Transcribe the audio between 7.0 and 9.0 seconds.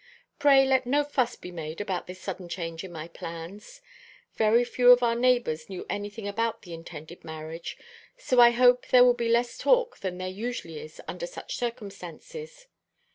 marriage; so I hope